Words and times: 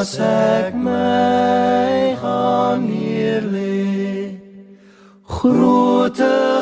as 0.00 0.14
ek 0.22 0.74
my 0.86 2.14
gaan 2.20 2.82
hier 2.86 3.42
lê 3.54 4.30
grote 5.34 6.57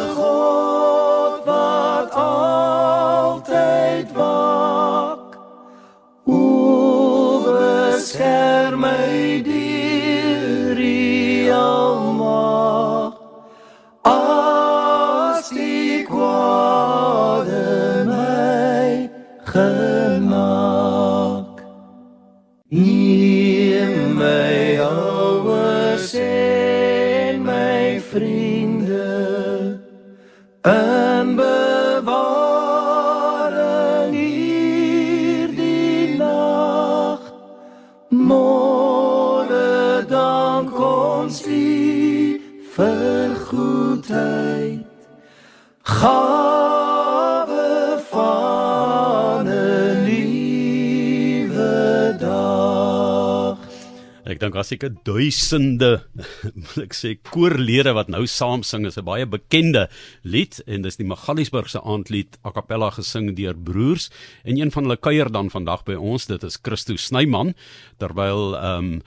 Ek 54.26 54.40
dink 54.42 54.56
as 54.58 54.72
ek 54.74 54.82
'n 54.82 54.98
duisende 55.06 56.02
wil 56.66 56.82
ek 56.82 56.94
sê 56.98 57.14
koorlede 57.22 57.92
wat 57.94 58.10
nou 58.10 58.24
saam 58.26 58.64
sing. 58.66 58.82
Is 58.86 58.98
'n 58.98 59.06
baie 59.06 59.26
bekende 59.26 59.86
lied 60.26 60.58
en 60.66 60.82
dis 60.82 60.98
die 60.98 61.06
Magaliesburgse 61.06 61.78
aandlied 61.78 62.34
a 62.44 62.50
cappella 62.50 62.90
gesing 62.90 63.36
deur 63.38 63.54
broers. 63.54 64.10
En 64.42 64.58
een 64.58 64.74
van 64.74 64.82
hulle 64.82 64.98
kuier 64.98 65.30
dan 65.30 65.50
vandag 65.50 65.86
by 65.86 65.94
ons. 65.94 66.26
Dit 66.26 66.42
is 66.42 66.58
Christo 66.58 66.96
Snyman. 66.96 67.54
Terwyl 67.98 68.56
ehm 68.58 68.98
um, 68.98 69.02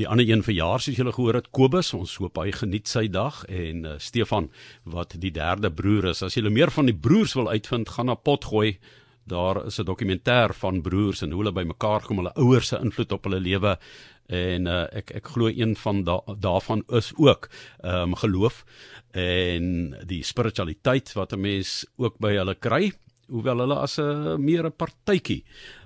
die 0.00 0.08
ander 0.08 0.24
een 0.24 0.40
verjaar 0.40 0.80
soos 0.80 0.96
julle 0.96 1.12
gehoor 1.12 1.34
het 1.34 1.52
Kobus. 1.52 1.92
Ons 1.92 2.16
hoop 2.16 2.40
hy 2.40 2.48
geniet 2.50 2.88
sy 2.88 3.08
dag. 3.12 3.44
En 3.52 3.84
uh, 3.84 3.98
Stefan 3.98 4.48
wat 4.84 5.20
die 5.20 5.30
derde 5.30 5.68
broer 5.70 6.16
is. 6.16 6.22
As 6.22 6.34
jy 6.34 6.48
meer 6.48 6.72
van 6.72 6.88
die 6.88 6.96
broers 6.96 7.36
wil 7.36 7.52
uitvind 7.52 7.92
gaan 7.92 8.08
na 8.08 8.16
Potgooi 8.16 8.78
daar 9.24 9.66
is 9.66 9.78
'n 9.78 9.84
dokumentêr 9.84 10.54
van 10.54 10.82
broers 10.82 11.22
en 11.22 11.30
hoe 11.30 11.42
hulle 11.42 11.52
bymekaar 11.52 12.02
kom 12.02 12.16
hulle 12.16 12.34
ouers 12.34 12.68
se 12.68 12.78
invloed 12.78 13.12
op 13.12 13.24
hulle 13.24 13.40
lewe 13.40 13.78
en 14.26 14.66
uh, 14.66 14.86
ek 14.92 15.10
ek 15.10 15.26
glo 15.26 15.48
een 15.48 15.76
van 15.76 16.04
da, 16.04 16.20
daarvan 16.38 16.84
is 16.88 17.12
ook 17.16 17.48
ehm 17.80 18.12
um, 18.12 18.14
geloof 18.14 18.64
en 19.10 19.96
die 20.06 20.22
spiritualiteit 20.22 21.12
wat 21.12 21.32
'n 21.32 21.40
mens 21.40 21.86
ook 21.96 22.18
by 22.18 22.32
hulle 22.36 22.54
kry 22.54 22.92
hoewel 23.26 23.58
hulle 23.58 23.74
as 23.74 23.98
'n 23.98 24.40
meer 24.44 24.66
'n 24.66 24.76
partytjie 24.76 25.44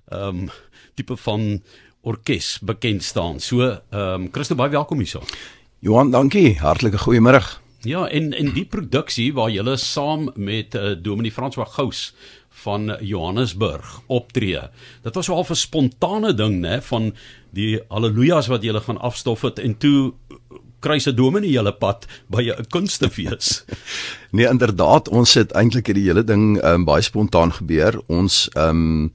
ehm 0.09 0.29
um, 0.29 0.51
tipe 0.95 1.17
van 1.17 1.63
orkes 2.07 2.59
bekend 2.63 3.03
staan. 3.03 3.41
So 3.41 3.63
ehm 3.91 4.23
um, 4.23 4.29
Christo 4.33 4.55
baie 4.55 4.71
welkom 4.71 4.99
hierso. 4.99 5.23
Johan, 5.79 6.11
dankie. 6.11 6.59
Hartlike 6.59 6.99
goeiemôre. 6.99 7.43
Ja, 7.87 8.07
en 8.09 8.33
en 8.33 8.53
die 8.55 8.65
produksie 8.65 9.33
waar 9.35 9.51
julle 9.51 9.77
saam 9.77 10.31
met 10.35 10.75
uh, 10.75 10.95
Dominee 11.03 11.33
François 11.33 11.69
Gous 11.69 12.15
van 12.63 12.97
Johannesburg 13.01 14.01
optree. 14.07 14.61
Dit 15.03 15.15
was 15.15 15.27
wel 15.27 15.47
'n 15.49 15.55
spontane 15.55 16.35
ding, 16.35 16.61
né, 16.61 16.83
van 16.83 17.15
die 17.51 17.81
haleluja's 17.89 18.47
wat 18.47 18.63
julle 18.63 18.81
gaan 18.81 19.01
afstof 19.01 19.41
het 19.41 19.59
en 19.59 19.77
toe 19.77 20.15
kry 20.79 20.99
se 20.99 21.15
dominee 21.15 21.51
julle 21.51 21.73
pad 21.73 22.07
by 22.27 22.43
'n 22.43 22.67
kunstefees. 22.69 23.65
nee, 24.37 24.49
inderdaad, 24.49 25.09
ons 25.09 25.35
het 25.35 25.53
eintlik 25.53 25.87
hierdie 25.87 26.07
hele 26.07 26.25
ding 26.25 26.63
um, 26.65 26.85
baie 26.85 27.03
spontaan 27.03 27.53
gebeur. 27.53 28.01
Ons 28.07 28.49
ehm 28.55 28.69
um, 28.69 29.13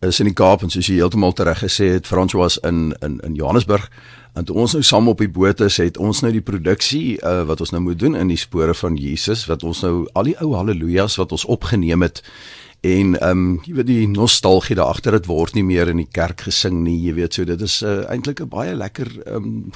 is 0.00 0.18
in 0.18 0.26
die 0.26 0.34
Kaap 0.34 0.62
en 0.62 0.70
soos 0.70 0.86
jy 0.86 0.96
heeltemal 0.98 1.32
reg 1.46 1.62
gesê 1.62 1.92
het, 1.94 2.06
François 2.06 2.58
in 2.62 2.96
in 3.00 3.20
in 3.20 3.34
Johannesburg. 3.34 3.90
En 4.36 4.44
toe 4.44 4.56
ons 4.60 4.74
nou 4.76 4.82
saam 4.84 5.08
op 5.08 5.22
die 5.22 5.30
boot 5.32 5.62
is, 5.64 5.78
het 5.80 5.96
ons 5.96 6.20
nou 6.20 6.30
die 6.34 6.44
produksie 6.44 7.16
uh, 7.24 7.40
wat 7.48 7.62
ons 7.64 7.72
nou 7.72 7.80
moet 7.86 7.98
doen 7.98 8.18
in 8.18 8.28
die 8.28 8.40
spore 8.40 8.74
van 8.76 8.98
Jesus, 9.00 9.46
wat 9.48 9.64
ons 9.64 9.80
nou 9.86 9.94
al 10.12 10.28
die 10.28 10.36
ou 10.44 10.52
haleluja's 10.58 11.16
wat 11.16 11.32
ons 11.32 11.46
opgeneem 11.48 12.04
het 12.04 12.20
en 12.86 13.14
ehm 13.18 13.30
um, 13.30 13.60
jy 13.64 13.74
weet 13.78 13.88
die 13.88 14.08
nostalgie 14.10 14.76
daar 14.78 14.92
agter 14.92 15.16
dit 15.16 15.26
word 15.30 15.56
nie 15.56 15.64
meer 15.66 15.88
in 15.90 16.00
die 16.02 16.10
kerk 16.18 16.44
gesing 16.46 16.82
nie 16.84 16.96
jy 17.06 17.14
weet 17.16 17.38
so 17.38 17.46
dit 17.48 17.62
is 17.66 17.80
uh, 17.82 18.04
eintlik 18.12 18.42
'n 18.44 18.48
baie 18.52 18.74
lekker 18.74 19.08
ehm 19.24 19.36
um, 19.36 19.72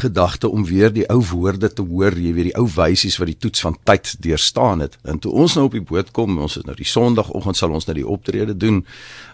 gedagte 0.00 0.48
om 0.48 0.64
weer 0.64 0.92
die 0.92 1.06
ou 1.12 1.20
woorde 1.32 1.72
te 1.72 1.82
hoor 1.82 2.16
jy 2.16 2.32
weet 2.34 2.50
die 2.50 2.58
ou 2.58 2.66
wysies 2.66 3.18
wat 3.20 3.30
die 3.30 3.38
toets 3.38 3.60
van 3.60 3.76
tyd 3.84 4.14
deurstaan 4.20 4.80
het. 4.80 4.96
En 5.04 5.18
toe 5.18 5.32
ons 5.32 5.54
nou 5.54 5.66
op 5.66 5.72
die 5.72 5.84
boot 5.92 6.10
kom 6.10 6.38
ons 6.38 6.56
is 6.56 6.64
nou 6.64 6.76
die 6.76 6.88
sonoggend 6.88 7.56
sal 7.56 7.70
ons 7.70 7.86
nou 7.86 7.94
die 7.94 8.06
optrede 8.06 8.56
doen 8.56 8.84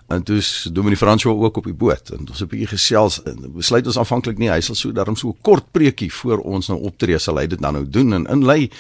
en 0.09 0.23
toe 0.23 0.37
is 0.39 0.69
Dominee 0.73 0.97
François 0.97 1.35
ook 1.35 1.57
op 1.57 1.65
die 1.65 1.75
boot 1.75 2.11
en 2.15 2.29
ons 2.29 2.39
het 2.39 2.49
'n 2.49 2.51
bietjie 2.51 2.77
gesels 2.77 3.23
en 3.25 3.53
besluit 3.55 3.87
ons 3.87 3.99
aanvanklik 3.99 4.39
nie 4.39 4.51
hy 4.51 4.61
sal 4.61 4.75
so 4.75 4.93
daarom 4.93 5.17
so 5.17 5.29
'n 5.29 5.43
kort 5.43 5.73
preekie 5.73 6.13
voor 6.13 6.39
ons 6.39 6.69
nou 6.69 6.79
optree 6.81 7.19
sal 7.19 7.39
hy 7.39 7.47
dit 7.47 7.61
dan 7.61 7.75
nou 7.75 7.85
doen 7.89 8.13
en 8.13 8.27
inlei 8.27 8.71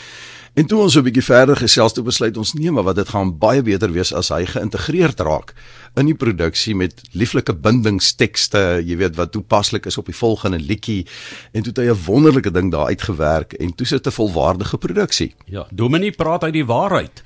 En 0.56 0.64
toe 0.64 0.78
ons 0.80 0.92
so 0.92 1.00
'n 1.00 1.04
bietjie 1.04 1.24
verder 1.24 1.56
gesels 1.56 1.92
toe 1.92 2.02
besluit 2.04 2.36
ons 2.36 2.54
nee, 2.54 2.70
maar 2.70 2.84
wat 2.84 2.96
dit 2.96 3.08
gaan 3.08 3.38
baie 3.38 3.62
beter 3.62 3.92
wees 3.92 4.12
as 4.12 4.30
hy 4.32 4.46
geïntegreerd 4.48 5.20
raak 5.20 5.52
in 6.00 6.06
die 6.06 6.14
produksie 6.14 6.74
met 6.74 7.02
lieflike 7.12 7.52
bindingstekste, 7.52 8.80
jy 8.80 8.96
weet 8.96 9.16
wat 9.16 9.32
toepaslik 9.32 9.86
is 9.86 9.98
op 9.98 10.06
die 10.06 10.16
volgende 10.16 10.58
liedjie 10.58 11.06
en 11.52 11.62
toe 11.62 11.72
het 11.74 11.78
hy 11.78 11.90
'n 11.92 12.04
wonderlike 12.06 12.50
ding 12.50 12.72
daar 12.72 12.88
uitgewerk 12.88 13.52
en 13.52 13.74
toe 13.74 13.86
sit 13.86 14.06
'n 14.06 14.10
volwaardige 14.10 14.78
produksie. 14.78 15.34
Ja, 15.44 15.66
Dominie 15.70 16.12
praat 16.12 16.44
uit 16.44 16.52
die 16.52 16.64
waarheid. 16.64 17.22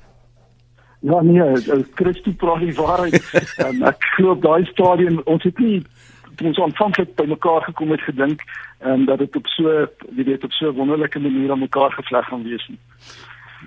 Ja 1.01 1.23
nee, 1.23 1.85
Christus 1.95 2.35
praat 2.37 2.61
die 2.61 2.75
waarheid. 2.75 3.23
um, 3.65 3.83
ek 3.83 4.03
glo 4.17 4.31
op 4.31 4.43
daai 4.43 4.65
stadium 4.65 5.23
ons 5.25 5.43
het 5.43 5.59
nie 5.59 5.85
ons 6.47 6.59
aanvanklik 6.59 7.17
by 7.17 7.27
mekaar 7.27 7.63
gekom 7.63 7.91
het 7.91 8.01
gedink 8.01 8.43
um, 8.85 9.05
dat 9.05 9.19
dit 9.19 9.37
op 9.37 9.47
so 9.47 9.87
jy 10.17 10.25
weet 10.25 10.45
op 10.45 10.53
so 10.53 10.73
wonderlike 10.73 11.19
manier 11.19 11.51
aan 11.51 11.67
mekaar 11.67 11.93
gevleg 11.93 12.27
gaan 12.29 12.45
wees 12.45 12.69
nie. 12.69 12.79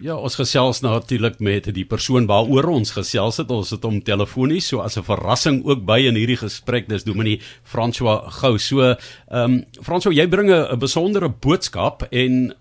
Ja, 0.02 0.16
ons 0.18 0.34
gesels 0.40 0.80
natuurlik 0.82 1.38
met 1.44 1.68
die 1.76 1.86
persoon 1.86 2.26
waaroor 2.26 2.66
ons 2.74 2.96
gesels 2.96 3.38
het. 3.38 3.52
Ons 3.54 3.76
het 3.76 3.84
hom 3.86 4.00
telefonies 4.02 4.68
so 4.72 4.82
as 4.82 4.98
'n 4.98 5.06
verrassing 5.06 5.62
ook 5.66 5.86
by 5.86 6.00
in 6.10 6.16
hierdie 6.16 6.38
gesprek. 6.38 6.90
Dis 6.90 7.04
Dominee 7.04 7.42
François 7.64 8.26
Gou. 8.42 8.58
So, 8.58 8.82
ehm 8.82 8.98
um, 9.30 9.64
François, 9.84 10.16
jy 10.16 10.28
bring 10.28 10.50
'n 10.50 10.80
besondere 10.80 11.30
boodskap 11.30 12.08
en 12.12 12.56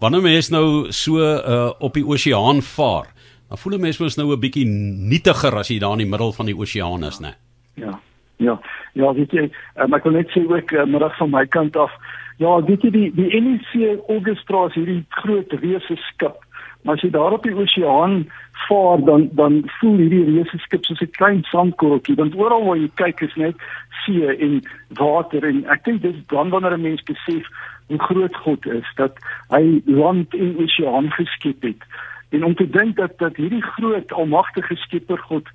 wanneer 0.00 0.22
mens 0.22 0.48
nou 0.50 0.92
so 0.92 1.18
uh, 1.18 1.70
op 1.78 1.94
die 1.94 2.06
oseaan 2.06 2.62
vaar, 2.62 3.14
dan 3.48 3.58
voel 3.58 3.74
'n 3.74 3.80
mens 3.80 3.98
mos 3.98 4.16
nou 4.16 4.32
'n 4.32 4.40
bietjie 4.40 4.66
nietiger 4.66 5.54
as 5.54 5.68
jy 5.68 5.78
daar 5.78 5.92
in 5.92 5.98
die 5.98 6.10
middel 6.10 6.32
van 6.32 6.46
die 6.46 6.56
oseaan 6.56 7.04
is, 7.04 7.20
né? 7.20 7.34
Ja. 7.74 8.00
Ja, 8.36 8.60
ja, 8.92 9.12
weet 9.12 9.32
jy, 9.32 9.50
um, 9.80 9.94
ek 9.96 10.04
wil 10.04 10.18
net 10.18 10.32
sê 10.34 10.42
ook 10.44 10.72
uh, 10.72 10.84
middag 10.84 11.16
van 11.16 11.30
my 11.32 11.46
kant 11.46 11.76
af. 11.76 11.92
Ja, 12.36 12.58
weet 12.64 12.82
jy 12.84 12.90
die 12.92 13.06
die 13.16 13.40
NEC 13.40 14.02
Augusta 14.12 14.66
is 14.68 14.76
hierdie 14.76 15.04
groot 15.22 15.52
reuse 15.62 15.96
skip. 16.10 16.42
Maar 16.84 16.94
as 16.98 17.02
jy 17.02 17.10
daar 17.10 17.32
op 17.32 17.46
die 17.48 17.56
oseaan 17.56 18.26
vaar 18.66 19.00
dan 19.04 19.28
dan 19.38 19.62
voel 19.78 19.96
hierdie 20.02 20.24
reuse 20.28 20.58
skip 20.58 20.84
soos 20.84 21.00
'n 21.00 21.16
klein 21.16 21.42
sandkorreltjie 21.52 22.18
want 22.20 22.36
oral 22.36 22.64
waar 22.64 22.76
jy 22.76 22.90
kyk 22.94 23.22
is 23.22 23.34
net 23.36 23.56
see 24.04 24.28
en 24.28 24.60
water 25.00 25.44
en 25.44 25.64
ek 25.72 25.84
dink 25.84 26.02
dis 26.02 26.20
dan 26.28 26.50
wanneer 26.50 26.76
'n 26.76 26.86
mens 26.88 27.02
besef 27.02 27.48
hoe 27.88 27.98
groot 27.98 28.36
God 28.36 28.66
is 28.66 28.88
dat 28.96 29.16
hy 29.48 29.80
land 29.84 30.34
en 30.34 30.56
oseaan 30.58 31.10
geskep 31.10 31.62
het. 31.62 31.82
En 32.30 32.44
om 32.44 32.54
te 32.54 32.68
dink 32.70 32.96
dat 32.96 33.18
dat 33.18 33.36
hierdie 33.36 33.62
groot 33.62 34.12
almagtige 34.12 34.76
Skepper 34.76 35.18
God 35.18 35.48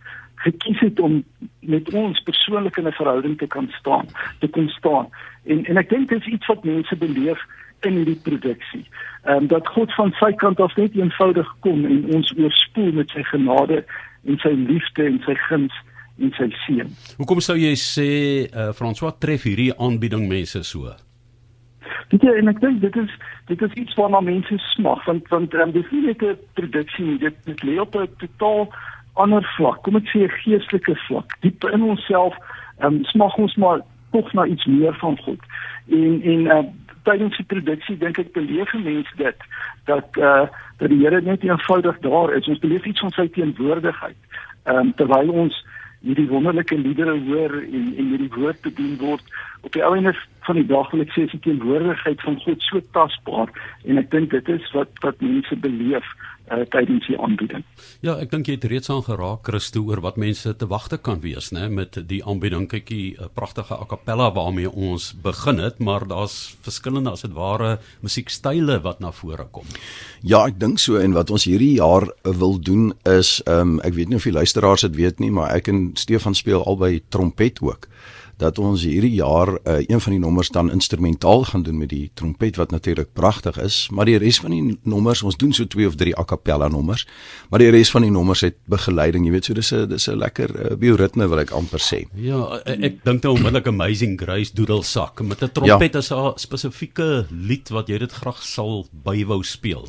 gekies 0.44 0.80
het 0.80 1.00
om 1.00 1.24
met 1.60 1.94
ons 1.94 2.20
persoonlik 2.26 2.78
in 2.78 2.88
'n 2.88 3.00
verhouding 3.00 3.38
te 3.38 3.48
kan 3.48 3.68
staan, 3.80 4.06
te 4.40 4.48
kon 4.48 4.70
staan. 4.70 5.08
En 5.46 5.66
en 5.66 5.78
ek 5.78 5.90
dink 5.90 6.10
dit 6.10 6.22
is 6.22 6.34
iets 6.34 6.48
wat 6.48 6.64
mense 6.64 6.96
beleef 6.96 7.40
in 7.82 7.94
hierdie 7.94 8.22
produksie. 8.24 8.86
Ehm 9.24 9.36
um, 9.36 9.48
dat 9.48 9.68
God 9.68 9.94
van 9.94 10.12
sy 10.20 10.32
kant 10.32 10.60
af 10.60 10.76
net 10.76 10.96
eenvoudig 10.96 11.56
kom 11.60 11.86
en 11.86 12.06
ons 12.16 12.34
oorspoel 12.38 12.92
met 12.92 13.10
sy 13.10 13.24
genade 13.24 13.86
en 14.26 14.38
sy 14.38 14.54
liefde 14.54 15.06
en 15.06 15.22
sy 15.26 15.36
guns 15.48 15.74
en 16.20 16.34
sy 16.38 16.50
seën. 16.66 16.90
Hoekom 17.18 17.40
sou 17.40 17.58
jy 17.58 17.74
sê 17.80 18.10
uh, 18.50 18.70
François 18.78 19.14
tref 19.20 19.44
hierdie 19.44 19.74
aanbieding 19.78 20.28
mense 20.30 20.64
so? 20.64 20.94
Dit 22.12 22.22
ja, 22.22 22.34
en 22.36 22.52
ek 22.52 22.60
dink 22.60 22.82
dit 22.82 22.96
is 22.96 23.12
dit 23.48 23.62
is 23.62 23.74
iets 23.74 23.98
waarna 24.00 24.22
mense 24.26 24.58
smag 24.74 25.06
want 25.06 25.28
want 25.34 25.54
um, 25.54 25.72
dis 25.72 25.92
nie 25.92 26.06
net 26.08 26.22
'n 26.22 26.38
produksie, 26.54 27.18
dit 27.18 27.36
dit 27.46 27.64
lê 27.64 27.80
op 27.80 27.96
'n 27.96 28.10
totaal 28.18 28.70
ander 29.14 29.44
vlak. 29.58 29.82
Kom 29.84 29.96
ek 29.96 30.10
sê 30.10 30.24
'n 30.24 30.38
geestelike 30.44 30.96
vlak. 31.08 31.38
Diep 31.42 31.64
in 31.64 31.84
onsself, 31.84 32.36
ehm 32.80 32.96
um, 32.96 33.04
smag 33.04 33.36
ons 33.36 33.56
maar 33.56 33.82
tog 34.12 34.34
na 34.34 34.46
iets 34.46 34.66
meer 34.66 34.94
van 34.94 35.18
God. 35.18 35.40
En 35.90 36.22
en 36.22 36.42
uh, 36.46 36.64
tydens 37.04 37.38
die 37.38 37.46
produksie 37.46 37.98
dink 37.98 38.18
ek 38.18 38.34
beleef 38.34 38.74
mense 38.74 39.16
dit 39.18 39.38
dat 39.86 40.18
uh, 40.18 40.48
dat 40.78 40.90
die 40.90 41.02
Here 41.04 41.22
net 41.22 41.44
eenvoudig 41.44 42.00
daar 42.00 42.34
is. 42.34 42.48
Ons 42.48 42.60
beleef 42.60 42.86
iets 42.86 43.00
van 43.00 43.12
sy 43.12 43.28
teenwoordigheid. 43.28 44.18
Ehm 44.64 44.78
um, 44.78 44.94
terwyl 44.94 45.30
ons 45.30 45.66
hierdie 46.02 46.28
wonderlike 46.30 46.78
liedere 46.78 47.20
hoor 47.28 47.54
en 47.62 47.94
en 47.98 48.12
hierdie 48.14 48.34
woord 48.34 48.62
bedien 48.66 48.98
word 48.98 49.24
op 49.62 49.74
die 49.76 49.84
ouene 49.86 50.14
van 50.48 50.58
die 50.58 50.66
dag 50.66 50.90
wil 50.92 51.04
ek 51.04 51.14
sê 51.14 51.28
is 51.28 51.36
die 51.36 51.44
teenwoordigheid 51.46 52.24
van 52.26 52.40
God 52.46 52.66
so 52.66 52.82
tasbaar 52.98 53.52
en 53.86 54.02
ek 54.02 54.10
dink 54.14 54.34
dit 54.34 54.50
is 54.56 54.72
wat 54.78 55.04
wat 55.06 55.22
mense 55.22 55.58
beleef 55.66 56.08
uh, 56.52 56.66
tydens 56.70 57.08
die 57.08 57.18
aanbieding. 57.20 57.64
Ja, 58.06 58.18
ek 58.22 58.32
dink 58.32 58.50
jy 58.50 58.58
het 58.58 58.68
reeds 58.72 58.92
aan 58.94 59.04
geraak 59.06 59.46
Christo 59.48 59.84
oor 59.88 60.02
wat 60.06 60.20
mense 60.22 60.54
te 60.58 60.68
wagte 60.68 60.98
kan 60.98 61.22
wees, 61.24 61.52
né, 61.56 61.68
met 61.70 61.98
die 62.08 62.22
aanbieding. 62.26 62.68
Kykie, 62.72 63.16
'n 63.20 63.30
pragtige 63.34 63.74
a 63.74 63.86
cappella 63.86 64.32
waarmee 64.34 64.72
ons 64.72 65.14
begin 65.24 65.60
het, 65.60 65.80
maar 65.80 66.08
daar's 66.08 66.56
verskillende 66.62 67.12
as 67.12 67.22
dit 67.22 67.34
ware 67.34 67.80
musiekstyle 68.02 68.82
wat 68.82 69.00
na 69.00 69.12
vore 69.12 69.48
kom. 69.52 69.66
Ja, 70.22 70.46
ek 70.48 70.60
dink 70.60 70.80
so 70.80 70.98
en 70.98 71.14
wat 71.14 71.30
ons 71.30 71.46
hierdie 71.46 71.76
jaar 71.76 72.08
wil 72.24 72.60
doen 72.60 72.94
is 73.04 73.42
ehm 73.46 73.60
um, 73.62 73.80
ek 73.82 73.94
weet 73.94 74.10
nie 74.10 74.16
of 74.16 74.24
die 74.24 74.34
luisteraars 74.34 74.82
dit 74.82 74.96
weet 74.96 75.20
nie, 75.20 75.32
maar 75.32 75.56
ek 75.56 75.68
en 75.68 75.92
Stefan 75.96 76.36
speel 76.36 76.64
albei 76.66 77.02
trompet 77.10 77.62
ook 77.62 77.88
dat 78.42 78.60
ons 78.60 78.84
hierdie 78.88 79.14
jaar 79.14 79.54
uh, 79.54 79.78
een 79.86 80.02
van 80.02 80.16
die 80.16 80.22
nommers 80.22 80.50
dan 80.54 80.72
instrumentaal 80.74 81.44
gaan 81.52 81.64
doen 81.64 81.78
met 81.78 81.92
die 81.94 82.10
trompet 82.18 82.58
wat 82.60 82.72
natuurlik 82.74 83.14
pragtig 83.14 83.60
is, 83.62 83.88
maar 83.94 84.10
die 84.10 84.18
res 84.22 84.40
van 84.42 84.56
die 84.56 84.78
nommers, 84.84 85.22
ons 85.24 85.38
doen 85.38 85.54
so 85.54 85.68
twee 85.70 85.88
of 85.88 85.96
drie 86.00 86.16
a 86.18 86.26
cappella 86.26 86.68
nommers, 86.72 87.06
maar 87.50 87.62
die 87.62 87.70
res 87.74 87.92
van 87.94 88.06
die 88.06 88.14
nommers 88.14 88.42
het 88.46 88.58
begeleiding, 88.72 89.28
jy 89.28 89.36
weet, 89.36 89.50
so 89.50 89.58
dis 89.58 89.72
'n 89.74 89.90
dis 89.90 90.08
'n 90.10 90.18
lekker 90.18 90.50
uh, 90.50 90.76
bioritme 90.76 91.28
wil 91.28 91.40
ek 91.40 91.52
amper 91.52 91.80
sê. 91.80 92.06
Ja, 92.16 92.62
ek, 92.66 92.80
ek 92.82 93.04
dink 93.04 93.24
nou 93.24 93.36
onmiddellik 93.36 93.68
Amazing 93.68 94.20
Grace 94.22 94.54
doedelsak 94.54 95.22
met 95.22 95.44
'n 95.44 95.52
trompet 95.52 95.94
ja. 95.94 96.00
as 96.00 96.12
'n 96.12 96.34
spesifieke 96.36 97.28
lied 97.30 97.70
wat 97.70 97.88
jy 97.88 97.98
dit 97.98 98.12
graag 98.12 98.42
sal 98.44 98.88
bywou 98.92 99.44
speel. 99.44 99.88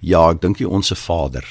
Ja, 0.00 0.30
ek 0.30 0.40
dink 0.40 0.58
die 0.58 0.68
onsse 0.68 0.94
Vader 0.94 1.44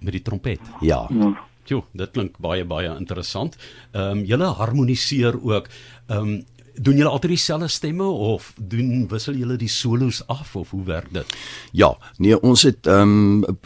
met 0.00 0.12
die 0.12 0.22
trompet. 0.22 0.60
Ja. 0.80 1.06
ja. 1.10 1.49
Jo, 1.70 1.84
dit 1.94 2.10
klink 2.10 2.38
baie 2.42 2.64
baie 2.66 2.90
interessant. 2.98 3.56
Ehm 3.92 4.20
um, 4.20 4.24
julle 4.26 4.48
harmoniseer 4.58 5.38
ook. 5.38 5.70
Ehm 6.08 6.18
um, 6.18 6.40
doen 6.80 6.96
julle 6.96 7.10
altyd 7.12 7.34
dieselfde 7.34 7.68
stemme 7.68 8.04
of 8.04 8.52
doen 8.56 9.04
wissel 9.10 9.36
julle 9.36 9.56
die 9.60 9.68
solos 9.68 10.22
af 10.32 10.54
of 10.56 10.70
hoe 10.70 10.84
werk 10.88 11.10
dit? 11.12 11.34
Ja, 11.76 11.90
nee, 12.16 12.38
ons 12.40 12.64
het 12.68 12.88
ehm 12.88 13.44
um, 13.44 13.58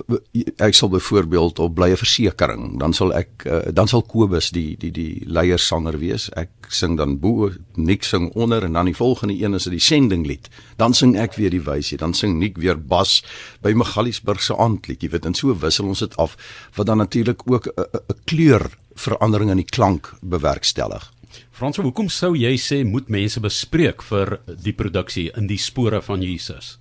ek 0.63 0.75
sal 0.75 0.91
byvoorbeeld 0.91 1.59
op 1.63 1.75
blye 1.79 1.97
versekering, 1.99 2.79
dan 2.83 2.95
sal 2.97 3.15
ek 3.15 3.47
uh, 3.47 3.61
dan 3.75 3.91
sal 3.91 4.03
Kobus 4.03 4.51
die 4.55 4.75
die 4.81 4.91
die 4.95 5.23
leiersanger 5.27 5.99
wees. 6.03 6.29
Ek 6.39 6.51
sing 6.75 6.99
dan 6.99 7.19
bo, 7.23 7.53
Nik 7.75 8.07
sing 8.07 8.31
onder 8.35 8.65
en 8.65 8.75
dan 8.79 8.91
die 8.91 8.97
volgende 8.97 9.37
een 9.39 9.55
is 9.55 9.69
dit 9.69 9.77
die 9.77 9.83
sendinglied. 9.83 10.49
Dan 10.81 10.95
sing 10.95 11.15
ek 11.21 11.39
weer 11.39 11.55
die 11.55 11.63
wysie, 11.63 11.99
dan 11.99 12.15
sing 12.15 12.39
Nik 12.39 12.59
weer 12.59 12.79
bas 12.79 13.21
by 13.63 13.75
Magaliesburg 13.79 14.43
se 14.43 14.57
aandlied. 14.57 15.03
Jy 15.03 15.15
weet, 15.15 15.27
en 15.27 15.35
so 15.39 15.55
wissel 15.55 15.91
ons 15.91 16.03
dit 16.03 16.17
af 16.17 16.37
wat 16.75 16.87
dan 16.91 16.99
natuurlik 16.99 17.47
ook 17.47 17.69
'n 17.77 18.19
kleur 18.25 18.71
verandering 18.95 19.51
in 19.51 19.63
die 19.63 19.71
klank 19.71 20.15
bewerkstellig. 20.23 21.13
Frans, 21.55 21.79
hoekom 21.79 22.09
sou 22.11 22.33
jy 22.35 22.57
sê 22.59 22.81
moet 22.83 23.07
mense 23.15 23.39
bespreek 23.39 24.03
vir 24.09 24.41
die 24.65 24.73
produksie 24.75 25.29
in 25.39 25.47
die 25.47 25.59
spore 25.63 26.01
van 26.03 26.23
Jesus? 26.27 26.81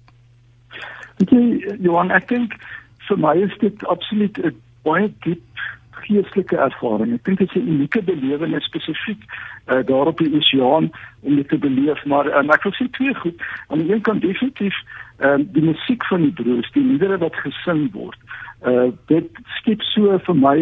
Weet 1.20 1.30
jy, 1.30 1.44
Johan, 1.86 2.10
ek 2.10 2.26
dink 2.32 2.56
vir 3.06 3.20
my 3.22 3.36
is 3.46 3.54
dit 3.62 3.86
absoluut 3.86 4.40
'n 4.42 4.56
baie 4.82 5.12
diep 5.26 5.44
geestelike 6.08 6.58
ervaring. 6.58 7.14
Ek 7.14 7.24
dink 7.24 7.38
dit 7.40 7.50
is 7.54 7.62
'n 7.62 7.70
unieke 7.70 8.02
belewenis 8.02 8.66
spesifiek 8.66 9.22
uh, 9.70 9.86
daar 9.86 10.10
op 10.10 10.18
die 10.18 10.34
oseaan 10.34 10.90
om 11.22 11.36
dit 11.36 11.48
te 11.48 11.58
beleef, 11.58 12.02
maar 12.06 12.26
um, 12.34 12.50
ek 12.50 12.64
wil 12.64 12.74
sê 12.74 12.90
twee 12.98 13.14
goed. 13.14 13.38
Aan 13.70 13.86
die 13.86 13.94
een 13.94 14.02
kant 14.02 14.22
definitief 14.22 14.74
um, 15.20 15.46
die 15.54 15.64
musiek 15.64 16.04
van 16.10 16.22
die 16.22 16.34
broers, 16.34 16.72
die 16.74 16.84
liedere 16.84 17.18
wat 17.18 17.36
gesing 17.46 17.92
word. 17.94 18.18
Uh 18.66 18.90
dit 19.06 19.30
skep 19.60 19.82
so 19.94 20.18
vir 20.18 20.36
my 20.36 20.58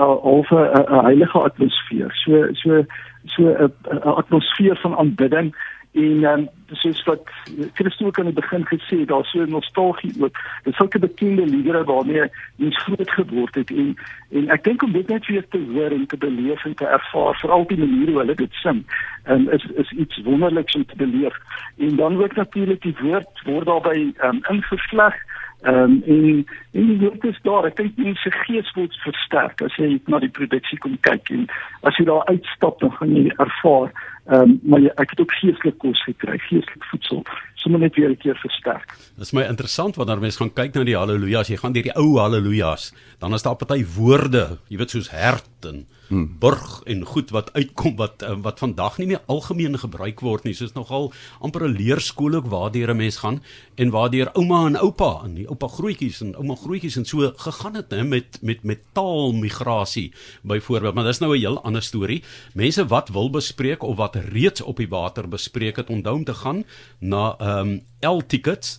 uh, 0.00 0.16
halfe 0.24 0.60
'n 0.88 1.04
heilige 1.04 1.38
atmosfeer. 1.38 2.10
So 2.24 2.48
so 2.52 2.84
so 3.24 3.42
'n 3.42 4.00
atmosfeer 4.02 4.76
van 4.76 4.96
aanbidding 4.96 5.54
en 5.92 6.24
um, 6.24 6.48
soos 6.78 7.02
wat 7.04 7.30
Christus 7.74 8.06
ook 8.06 8.18
aan 8.18 8.30
die 8.30 8.34
begin 8.34 8.66
gesê 8.66 8.98
het, 9.00 9.08
daar 9.08 9.24
so 9.24 9.42
'n 9.42 9.50
nostalgie 9.50 10.12
ook. 10.22 10.36
Dit 10.62 10.74
sulke 10.74 10.98
bekende 10.98 11.46
liedere 11.46 11.84
waarmee 11.84 12.30
mens 12.56 12.82
groot 12.82 13.10
geword 13.10 13.54
het 13.54 13.70
en 13.70 13.96
en 14.30 14.48
ek 14.48 14.64
dink 14.64 14.82
om 14.82 14.92
dit 14.92 15.08
net 15.08 15.26
weer 15.26 15.48
te 15.48 15.58
hoor 15.58 15.90
en 15.90 16.06
te 16.06 16.16
beleef 16.16 16.64
en 16.64 16.74
te 16.74 16.86
ervaar, 16.86 17.34
veral 17.34 17.66
die 17.66 17.78
manier 17.78 18.08
hoe 18.08 18.18
hulle 18.18 18.34
dit 18.34 18.52
sing, 18.52 18.84
um, 19.26 19.48
is 19.48 19.64
is 19.74 19.90
iets 19.90 20.22
wonderliks 20.22 20.74
om 20.74 20.86
te 20.86 20.96
beleef. 20.96 21.36
En 21.78 21.96
dan 21.96 22.22
ook 22.22 22.36
natuurlik 22.36 22.82
die 22.82 22.96
woord 23.00 23.42
word 23.44 23.66
daarbey 23.66 24.14
um, 24.22 24.40
ingesleg 24.48 25.14
Ehm 25.60 25.74
um, 25.74 26.02
en 26.06 26.46
en 26.72 26.86
die 26.86 26.98
woord 26.98 27.24
is 27.24 27.38
daar. 27.42 27.66
Ek 27.68 27.76
dink 27.76 27.98
mense 28.00 28.30
gees 28.46 28.70
word 28.72 28.94
versterk 29.04 29.60
as 29.60 29.74
jy 29.76 29.98
na 30.08 30.16
die 30.22 30.32
produksie 30.32 30.78
kom 30.80 30.94
kyk 31.04 31.28
en 31.34 31.42
as 31.84 31.98
jy 32.00 32.06
daar 32.08 32.24
uitstap 32.32 32.80
dan 32.80 32.94
gaan 32.96 33.12
jy 33.12 33.26
ervaar 33.44 33.92
ehm 34.24 34.40
um, 34.40 34.60
maar 34.62 34.80
jy, 34.80 34.92
ek 34.94 35.10
het 35.10 35.20
ook 35.20 35.32
geestelike 35.32 35.76
kos 35.76 36.02
gekry, 36.04 36.38
geestelike 36.38 36.86
voedsel. 36.90 37.24
Sommige 37.60 37.84
net 37.84 37.94
weer 37.94 38.10
'n 38.10 38.16
keer 38.16 38.36
versterk. 38.36 38.96
Dit 39.16 39.24
is 39.24 39.32
my 39.32 39.42
interessant 39.42 39.96
wanneer 39.96 40.20
mense 40.20 40.38
gaan 40.38 40.52
kyk 40.52 40.74
na 40.74 40.84
die 40.84 40.96
haleluja's, 40.96 41.48
jy 41.48 41.56
gaan 41.56 41.72
deur 41.72 41.82
die 41.82 41.96
ou 41.96 42.18
haleluja's, 42.18 42.92
dan 43.18 43.34
is 43.34 43.42
daar 43.42 43.56
party 43.56 43.84
woorde, 43.96 44.58
jy 44.68 44.76
weet 44.78 44.90
soos 44.90 45.10
hert 45.10 45.44
en 45.68 45.86
hmm. 46.08 46.36
burg 46.38 46.80
en 46.90 47.04
goed 47.04 47.30
wat 47.30 47.52
uitkom 47.52 47.96
wat 47.96 48.24
uh, 48.26 48.34
wat 48.42 48.58
vandag 48.58 48.98
nie 48.98 49.06
meer 49.12 49.22
algemeen 49.30 49.78
gebruik 49.78 50.20
word 50.24 50.44
nie. 50.44 50.54
Soos 50.56 50.74
nogal 50.74 51.10
amper 51.40 51.66
'n 51.68 51.76
leerskool 51.76 52.34
ook 52.34 52.50
waardeur 52.50 52.90
'n 52.90 52.96
mens 52.96 53.20
gaan 53.22 53.42
en 53.76 53.90
waardeur 53.90 54.32
ouma 54.34 54.66
en 54.66 54.76
oupa 54.76 55.22
en 55.24 55.34
die 55.34 55.48
oupa 55.48 55.68
grootjies 55.68 56.20
en 56.20 56.34
ouma 56.36 56.54
grootjies 56.54 56.96
en 56.96 57.04
so 57.04 57.32
gegaan 57.36 57.74
het 57.74 57.90
hè 57.90 58.04
met 58.04 58.38
met 58.42 58.62
met 58.62 58.80
taalmigrasie 58.92 60.12
byvoorbeeld. 60.42 60.94
Maar 60.94 61.04
dis 61.04 61.18
nou 61.18 61.36
'n 61.36 61.40
heel 61.40 61.62
ander 61.62 61.82
storie. 61.82 62.22
Mense 62.54 62.86
wat 62.86 63.08
wil 63.08 63.30
bespreek 63.30 63.82
of 63.82 63.96
wat 63.96 64.16
reeds 64.16 64.60
op 64.60 64.76
die 64.76 64.88
water 64.88 65.28
bespreek 65.28 65.76
het, 65.76 65.90
onthou 65.90 66.14
om 66.16 66.24
te 66.24 66.34
gaan 66.34 66.64
na 66.98 67.36
ehm 67.50 67.76
um, 67.76 67.76
L 68.00 68.22
tickets 68.26 68.78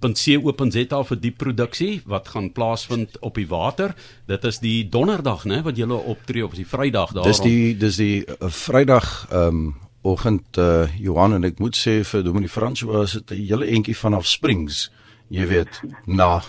.co.za 0.00 1.02
vir 1.08 1.18
die 1.20 1.32
produksie 1.32 2.02
wat 2.06 2.28
gaan 2.28 2.52
plaasvind 2.52 3.16
op 3.24 3.34
die 3.34 3.48
water. 3.48 3.94
Dit 4.28 4.44
is 4.44 4.60
die 4.60 4.88
donderdag, 4.88 5.44
né, 5.44 5.62
wat 5.64 5.76
julle 5.76 5.96
optree 5.96 6.44
of 6.44 6.52
is 6.52 6.62
die 6.62 6.68
Vrydag 6.68 7.12
daar. 7.16 7.24
Dis 7.24 7.40
die 7.40 7.76
dis 7.76 7.96
die 7.96 8.24
uh, 8.26 8.50
Vrydag 8.50 9.26
ehm 9.30 9.48
um, 9.48 9.74
oggend 10.06 10.58
uh, 10.62 10.86
Johan 11.02 11.34
en 11.34 11.44
ek 11.48 11.58
moet 11.58 11.74
sê 11.74 11.96
vir 12.06 12.22
Dominie 12.22 12.50
François 12.50 13.10
het 13.10 13.32
'n 13.34 13.42
hele 13.42 13.66
entjie 13.66 13.96
vanaf 13.96 14.26
Springs, 14.26 14.90
jy 15.28 15.46
weet, 15.50 15.80
na 16.06 16.42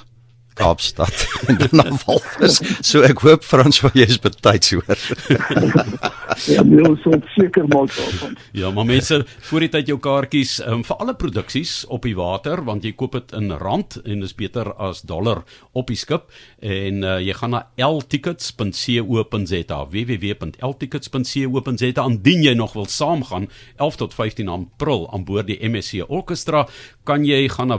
Kaapstad 0.58 1.28
en 1.48 1.58
dan 1.62 1.70
na 1.72 1.86
Walvis. 2.06 2.58
So 2.82 3.02
ek 3.06 3.22
hoop 3.26 3.44
Frans 3.46 3.82
wat 3.86 3.96
jy 3.98 4.06
is 4.10 4.20
betyds 4.22 4.72
hoor. 4.74 4.98
ja, 6.54 6.64
nee, 6.66 6.94
so 7.04 7.14
seker 7.36 7.68
maak 7.70 7.94
daarvan. 7.96 8.38
Ja, 8.58 8.72
maar 8.74 8.88
mense, 8.90 9.22
voor 9.50 9.66
die 9.66 9.72
tyd 9.74 9.88
jou 9.92 10.00
kaartjies 10.02 10.58
um, 10.66 10.84
vir 10.88 10.98
alle 11.04 11.16
produksies 11.18 11.74
op 11.94 12.08
die 12.08 12.16
water 12.18 12.64
want 12.68 12.86
jy 12.88 12.94
koop 12.98 13.14
dit 13.18 13.30
in 13.38 13.54
rand 13.62 14.00
en 14.04 14.26
dis 14.26 14.36
beter 14.38 14.68
as 14.82 15.04
dollar 15.08 15.44
op 15.78 15.92
die 15.92 16.00
skip 16.00 16.24
en 16.66 17.04
uh, 17.06 17.18
jy 17.22 17.34
gaan 17.38 17.54
na 17.54 17.62
ltickets.co.za 17.78 19.80
www.ltickets.co.za 19.94 22.08
indien 22.08 22.42
jy 22.46 22.56
nog 22.58 22.74
wil 22.78 22.90
saamgaan 22.92 23.48
11 23.78 24.02
tot 24.04 24.18
15 24.18 24.50
April 24.52 25.08
aan 25.14 25.26
boord 25.28 25.48
die 25.52 25.60
MSC 25.70 25.94
Orchestra 26.08 26.66
kan 27.08 27.26
jy 27.26 27.48
gaan 27.52 27.72
na 27.72 27.78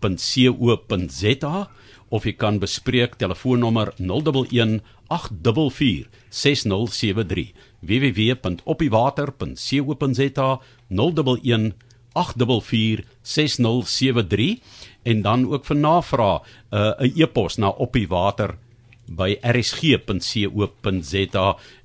www.opiewater.co.za 0.00 1.68
of 2.10 2.24
jy 2.26 2.32
kan 2.34 2.58
bespreek 2.58 3.14
telefoonnommer 3.20 3.92
011 3.98 4.80
844 5.10 6.06
6073 6.30 7.52
www.opiewater.co.za 7.80 10.60
011 10.90 11.72
844 12.12 13.04
6073 13.22 14.58
en 15.02 15.22
dan 15.22 15.52
ook 15.52 15.64
vir 15.64 15.76
navraag 15.76 16.40
'n 16.70 16.76
uh, 16.76 16.92
e-pos 17.22 17.56
na 17.56 17.74
opiewater 17.78 18.54
by 19.06 19.38
rsg.co.za 19.42 19.96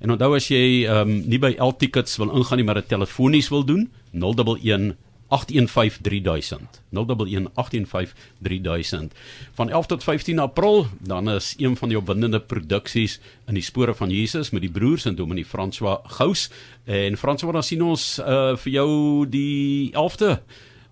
en 0.00 0.10
onthou 0.10 0.34
as 0.36 0.48
jy 0.48 0.86
um, 0.86 1.22
nie 1.26 1.38
by 1.38 1.54
L 1.58 1.76
tickets 1.76 2.16
wil 2.16 2.30
ingaan 2.30 2.56
nie 2.58 2.66
maar 2.66 2.74
dit 2.74 2.88
telefonies 2.88 3.48
wil 3.48 3.64
doen 3.64 3.90
011 4.12 4.96
815300 5.44 6.82
01185300 6.90 9.12
van 9.54 9.70
11 9.70 9.86
tot 9.86 10.04
15 10.04 10.38
April 10.38 10.86
dan 11.00 11.30
is 11.30 11.54
een 11.58 11.76
van 11.76 11.88
die 11.88 11.98
opwindende 11.98 12.40
produksies 12.40 13.20
in 13.46 13.54
die 13.54 13.62
spore 13.62 13.94
van 13.94 14.10
Jesus 14.10 14.50
met 14.50 14.60
die 14.60 14.70
broers 14.70 15.04
en 15.04 15.14
Dominee 15.14 15.44
François 15.44 15.98
Gous. 16.02 16.50
En 16.84 17.16
François 17.16 17.52
dan 17.52 17.62
sien 17.62 17.82
ons 17.82 18.18
uh, 18.18 18.56
vir 18.56 18.72
jou 18.72 19.26
die 19.28 19.92
11de 19.92 20.38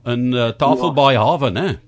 in 0.04 0.32
uh, 0.32 0.48
Tafelbaai 0.48 1.14
ja. 1.14 1.24
Hawe 1.24 1.50
né 1.50 1.78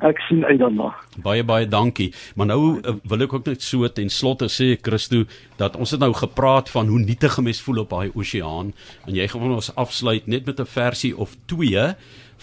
Ek 0.00 0.22
sien 0.24 0.40
uit 0.44 0.56
daarna. 0.58 0.88
Baie 1.20 1.44
baie 1.44 1.66
dankie. 1.68 2.12
Maar 2.34 2.46
nou 2.46 2.80
uh, 2.80 2.94
wil 3.04 3.26
ek 3.26 3.34
ook 3.36 3.50
net 3.50 3.62
so 3.62 3.88
ten 3.92 4.08
slotte 4.08 4.48
sê 4.48 4.72
Christo 4.80 5.26
dat 5.60 5.76
ons 5.76 5.92
het 5.92 6.00
nou 6.00 6.14
gepraat 6.16 6.72
van 6.72 6.88
hoe 6.88 6.98
nietig 7.02 7.36
gemes 7.36 7.60
voel 7.60 7.82
op 7.84 7.92
daai 7.92 8.08
oseaan 8.16 8.72
en 9.06 9.14
jy 9.14 9.28
gaan 9.28 9.52
ons 9.52 9.74
afsluit 9.76 10.26
net 10.26 10.48
met 10.48 10.60
'n 10.60 10.66
versie 10.66 11.12
of 11.16 11.36
twee 11.46 11.84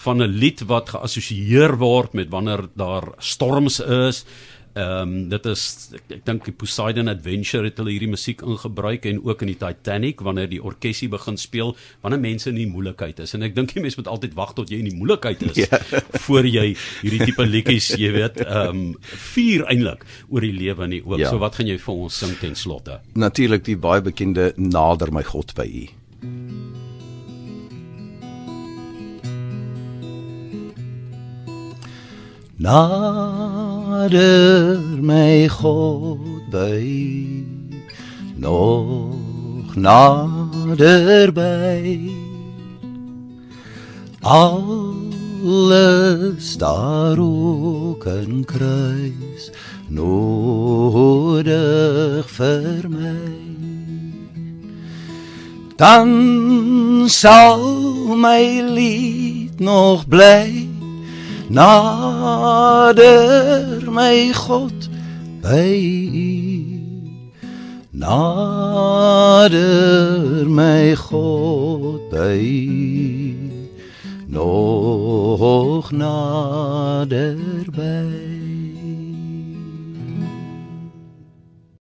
van 0.04 0.22
'n 0.22 0.30
lied 0.30 0.62
wat 0.70 0.94
geassosieer 0.94 1.76
word 1.76 2.14
met 2.14 2.30
wanneer 2.30 2.68
daar 2.74 3.04
storms 3.18 3.80
is 3.80 4.24
Ehm 4.78 5.02
um, 5.02 5.28
dit 5.30 5.46
is 5.50 5.62
ek, 5.98 6.04
ek 6.14 6.24
dink 6.28 6.44
die 6.46 6.54
Poseidon 6.54 7.10
Adventure 7.10 7.66
het 7.66 7.80
hulle 7.82 7.90
hierdie 7.90 8.10
musiek 8.12 8.44
ingebruik 8.46 9.08
en 9.10 9.18
ook 9.26 9.42
in 9.42 9.50
die 9.50 9.58
Titanic 9.58 10.22
wanneer 10.22 10.46
die 10.50 10.60
orkesie 10.62 11.08
begin 11.10 11.38
speel 11.40 11.74
wanneer 12.04 12.22
mense 12.22 12.50
in 12.52 12.60
die 12.60 12.68
moeilikheid 12.70 13.18
is 13.24 13.34
en 13.34 13.42
ek 13.46 13.56
dink 13.56 13.74
jy 13.74 13.82
mens 13.82 13.98
moet 13.98 14.10
altyd 14.12 14.36
wag 14.38 14.54
tot 14.54 14.70
jy 14.70 14.78
in 14.78 14.90
die 14.92 14.96
moeilikheid 14.96 15.42
is 15.50 15.58
ja. 15.64 15.80
voor 16.26 16.46
jy 16.46 16.68
hierdie 17.02 17.26
tipe 17.26 17.46
liedjies 17.48 17.92
jy 17.98 18.12
weet 18.14 18.42
ehm 18.46 18.68
um, 18.70 18.86
vier 19.34 19.66
eintlik 19.70 20.06
oor 20.28 20.46
die 20.46 20.54
lewe 20.54 20.86
en 20.86 20.94
die 20.94 21.02
ook. 21.04 21.18
Ja. 21.18 21.30
So 21.30 21.42
wat 21.42 21.58
gaan 21.58 21.70
jy 21.70 21.78
vir 21.80 22.04
ons 22.06 22.20
sing 22.22 22.36
ten 22.40 22.54
slotte? 22.58 23.00
Natuurlik 23.18 23.66
die 23.66 23.78
baie 23.80 24.02
bekende 24.04 24.52
Nader 24.56 25.10
my 25.14 25.24
God 25.26 25.54
by 25.58 25.66
U. 25.66 25.86
Nader 32.60 33.59
my 34.08 35.48
God 35.48 36.50
by 36.50 37.44
nog 38.36 39.76
nader 39.76 41.32
by 41.32 42.10
alles 44.20 46.56
daar 46.56 47.18
ook 47.18 48.04
in 48.04 48.44
kruis 48.44 49.50
nodig 49.88 51.50
vir 52.30 52.88
my. 52.88 53.38
Dan 55.76 57.04
sal 57.08 57.60
my 58.16 58.60
lied 58.60 59.60
nog 59.60 60.08
bly 60.08 60.69
nader 61.50 63.10
my 63.90 64.32
God 64.46 64.88
by 65.42 65.74
nader 67.92 69.58
my 70.46 70.94
God 70.94 72.10
by 72.10 72.42
nog 74.28 75.90
nader 75.90 77.36
by 77.74 78.49